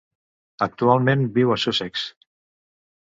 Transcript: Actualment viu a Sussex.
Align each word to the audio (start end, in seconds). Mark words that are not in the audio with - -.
Actualment 0.65 1.27
viu 1.37 1.53
a 1.57 1.59
Sussex. 1.65 2.07